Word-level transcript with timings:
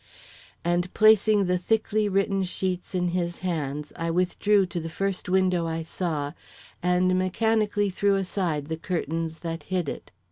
And 0.65 0.91
placing 0.95 1.45
the 1.45 1.59
thickly 1.59 2.09
written 2.09 2.41
sheets 2.41 2.95
in 2.95 3.09
his 3.09 3.41
hands 3.45 3.93
I 3.95 4.09
withdrew 4.09 4.65
to 4.65 4.79
the 4.79 4.89
first 4.89 5.29
window 5.29 5.67
I 5.67 5.83
saw 5.83 6.33
and 6.81 7.15
mechanically 7.19 7.91
threw 7.91 8.15
aside 8.15 8.65
the 8.65 8.77
curtains 8.77 9.41
that 9.45 9.65
hid 9.69 9.87
it. 9.87 10.09